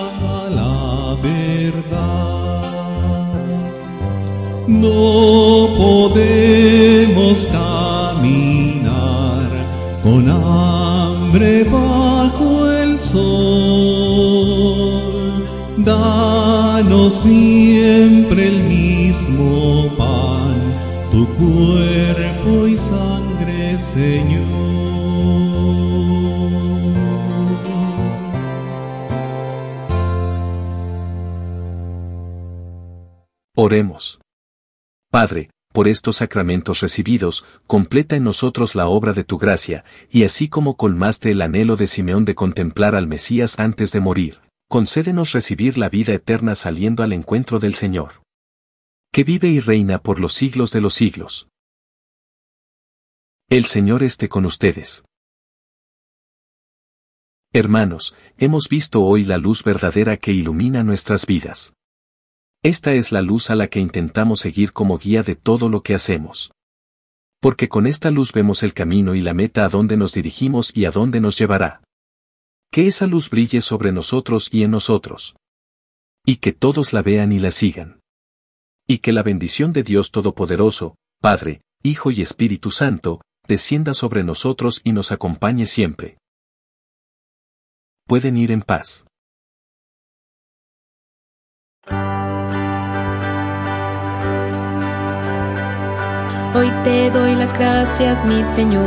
Siempre 17.10 18.48
el 18.48 18.62
mismo 18.64 19.94
pan, 19.96 20.56
tu 21.12 21.26
cuerpo 21.36 22.66
y 22.66 22.78
sangre, 22.78 23.78
Señor. 23.78 24.94
Oremos. 33.54 34.18
Padre, 35.10 35.50
por 35.72 35.88
estos 35.88 36.16
sacramentos 36.16 36.80
recibidos, 36.80 37.44
completa 37.66 38.16
en 38.16 38.24
nosotros 38.24 38.74
la 38.74 38.86
obra 38.86 39.12
de 39.12 39.24
tu 39.24 39.38
gracia, 39.38 39.84
y 40.10 40.24
así 40.24 40.48
como 40.48 40.76
colmaste 40.76 41.32
el 41.32 41.42
anhelo 41.42 41.76
de 41.76 41.86
Simeón 41.86 42.24
de 42.24 42.34
contemplar 42.34 42.94
al 42.94 43.06
Mesías 43.06 43.58
antes 43.58 43.92
de 43.92 44.00
morir, 44.00 44.43
concédenos 44.74 45.30
recibir 45.30 45.78
la 45.78 45.88
vida 45.88 46.14
eterna 46.14 46.56
saliendo 46.56 47.04
al 47.04 47.12
encuentro 47.12 47.60
del 47.60 47.74
Señor. 47.74 48.24
Que 49.12 49.22
vive 49.22 49.46
y 49.46 49.60
reina 49.60 50.02
por 50.02 50.18
los 50.18 50.32
siglos 50.32 50.72
de 50.72 50.80
los 50.80 50.94
siglos. 50.94 51.46
El 53.48 53.66
Señor 53.66 54.02
esté 54.02 54.28
con 54.28 54.44
ustedes. 54.44 55.04
Hermanos, 57.52 58.16
hemos 58.36 58.68
visto 58.68 59.04
hoy 59.04 59.24
la 59.24 59.38
luz 59.38 59.62
verdadera 59.62 60.16
que 60.16 60.32
ilumina 60.32 60.82
nuestras 60.82 61.24
vidas. 61.24 61.74
Esta 62.64 62.94
es 62.94 63.12
la 63.12 63.22
luz 63.22 63.50
a 63.50 63.54
la 63.54 63.68
que 63.68 63.78
intentamos 63.78 64.40
seguir 64.40 64.72
como 64.72 64.98
guía 64.98 65.22
de 65.22 65.36
todo 65.36 65.68
lo 65.68 65.84
que 65.84 65.94
hacemos. 65.94 66.50
Porque 67.40 67.68
con 67.68 67.86
esta 67.86 68.10
luz 68.10 68.32
vemos 68.32 68.64
el 68.64 68.74
camino 68.74 69.14
y 69.14 69.20
la 69.20 69.34
meta 69.34 69.66
a 69.66 69.68
donde 69.68 69.96
nos 69.96 70.14
dirigimos 70.14 70.76
y 70.76 70.86
a 70.86 70.90
dónde 70.90 71.20
nos 71.20 71.38
llevará. 71.38 71.83
Que 72.74 72.88
esa 72.88 73.06
luz 73.06 73.30
brille 73.30 73.60
sobre 73.60 73.92
nosotros 73.92 74.48
y 74.50 74.64
en 74.64 74.72
nosotros. 74.72 75.36
Y 76.26 76.38
que 76.38 76.52
todos 76.52 76.92
la 76.92 77.02
vean 77.02 77.30
y 77.30 77.38
la 77.38 77.52
sigan. 77.52 78.00
Y 78.88 78.98
que 78.98 79.12
la 79.12 79.22
bendición 79.22 79.72
de 79.72 79.84
Dios 79.84 80.10
Todopoderoso, 80.10 80.96
Padre, 81.20 81.60
Hijo 81.84 82.10
y 82.10 82.20
Espíritu 82.20 82.72
Santo, 82.72 83.20
descienda 83.46 83.94
sobre 83.94 84.24
nosotros 84.24 84.80
y 84.82 84.92
nos 84.92 85.12
acompañe 85.12 85.66
siempre 85.66 86.18
pueden 88.06 88.36
ir 88.36 88.50
en 88.50 88.62
paz. 88.62 89.06
Hoy 96.54 96.70
te 96.84 97.10
doy 97.10 97.34
las 97.34 97.52
gracias, 97.52 98.24
mi 98.24 98.44
Señor, 98.44 98.84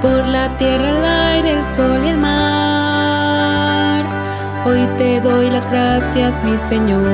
por 0.00 0.26
la 0.26 0.56
tierra, 0.56 0.90
el 0.90 1.04
aire, 1.04 1.52
el 1.58 1.64
sol 1.64 2.00
y 2.04 2.08
el 2.08 2.18
mar. 2.18 4.04
Hoy 4.64 4.86
te 4.96 5.20
doy 5.20 5.50
las 5.50 5.70
gracias, 5.70 6.42
mi 6.42 6.58
Señor, 6.58 7.04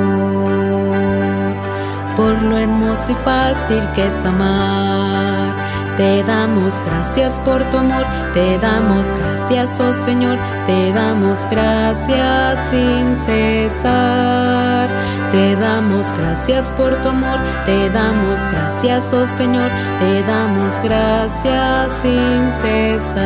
por 2.17 2.43
lo 2.43 2.59
hermoso 2.59 3.13
y 3.13 3.15
fácil 3.15 3.83
que 3.95 4.07
es 4.07 4.25
amar. 4.25 5.55
Te 5.97 6.23
damos 6.25 6.81
gracias 6.87 7.41
por 7.41 7.63
tu 7.71 7.79
amor, 7.79 8.05
te 8.35 8.59
damos 8.59 9.13
gracias, 9.13 9.81
oh 9.81 9.95
Señor, 9.95 10.37
te 10.67 10.93
damos 10.93 11.47
gracias 11.51 12.69
sin 12.69 13.17
cesar. 13.17 14.91
Te 15.31 15.57
damos 15.57 16.13
gracias 16.13 16.73
por 16.73 17.01
tu 17.01 17.11
amor, 17.11 17.39
te 17.65 17.89
damos 17.91 18.45
gracias, 18.51 19.13
oh 19.15 19.27
Señor, 19.27 19.71
te 20.01 20.23
damos 20.25 20.81
gracias 20.83 21.93
sin 21.93 22.51
cesar. 22.51 23.25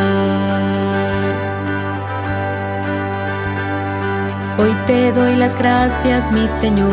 Hoy 4.59 4.77
te 4.87 5.13
doy 5.13 5.37
las 5.37 5.55
gracias, 5.57 6.31
mi 6.31 6.47
Señor, 6.49 6.91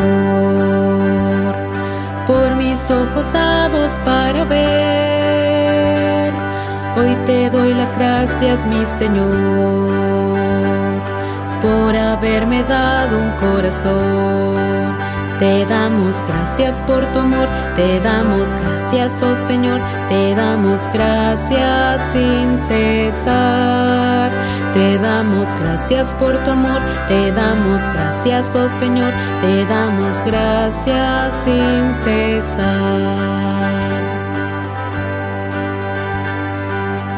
por 2.27 2.55
mis 2.55 2.89
ojos 2.89 3.33
dados 3.33 3.99
para 4.05 4.45
ver 4.45 5.44
Hoy 6.97 7.13
te 7.25 7.49
doy 7.49 7.73
las 7.73 7.93
gracias, 7.97 8.65
mi 8.65 8.85
Señor, 8.85 9.91
por 11.61 11.93
haberme 11.93 12.63
dado 12.63 13.19
un 13.19 13.31
corazón. 13.31 14.95
Te 15.37 15.65
damos 15.65 16.23
gracias 16.25 16.81
por 16.83 17.05
tu 17.07 17.19
amor, 17.19 17.49
te 17.75 17.99
damos 17.99 18.55
gracias, 18.55 19.21
oh 19.21 19.35
Señor, 19.35 19.81
te 20.07 20.33
damos 20.35 20.87
gracias 20.93 22.01
sin 22.13 22.57
cesar. 22.57 24.31
Te 24.73 24.97
damos 24.97 25.53
gracias 25.55 26.15
por 26.15 26.41
tu 26.45 26.51
amor, 26.51 26.79
te 27.09 27.33
damos 27.33 27.89
gracias, 27.89 28.55
oh 28.55 28.69
Señor, 28.69 29.11
te 29.41 29.65
damos 29.65 30.21
gracias 30.25 31.43
sin 31.43 31.93
cesar. 31.93 33.54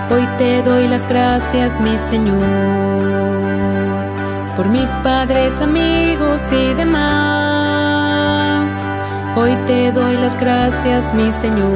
Hoy 0.09 0.25
te 0.37 0.61
doy 0.61 0.87
las 0.87 1.05
gracias, 1.05 1.81
mi 1.81 1.97
Señor, 1.99 2.41
por 4.55 4.67
mis 4.69 4.97
padres, 4.99 5.59
amigos 5.61 6.49
y 6.51 6.73
demás. 6.75 7.11
Hoy 9.35 9.57
te 9.65 9.91
doy 9.91 10.15
las 10.15 10.39
gracias, 10.39 11.13
mi 11.13 11.33
Señor, 11.33 11.67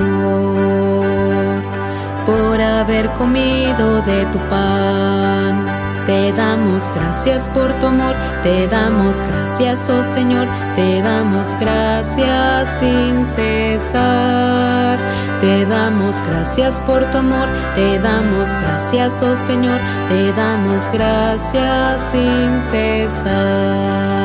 por 2.26 2.62
haber 2.62 3.10
comido 3.12 4.02
de 4.04 4.26
tu 4.28 4.40
pan 4.50 5.61
te 6.06 6.32
damos 6.34 6.90
gracias 6.96 7.50
por 7.50 7.74
tu 7.80 7.88
amor, 7.88 8.16
te 8.44 8.68
damos 8.68 9.22
gracias, 9.22 9.90
oh 9.90 10.04
Señor, 10.04 10.48
te 10.76 11.02
damos 11.02 11.56
gracias 11.60 12.80
sin 12.80 13.26
cesar. 13.26 15.00
Te 15.42 15.66
damos 15.66 16.22
gracias 16.22 16.82
por 16.84 17.04
tu 17.10 17.18
amor, 17.18 17.48
te 17.74 17.98
damos 17.98 18.54
gracias, 18.62 19.24
oh 19.24 19.36
Señor, 19.36 19.80
te 20.08 20.32
damos 20.34 20.88
gracias 20.94 22.12
sin 22.12 22.62
cesar. 22.62 24.21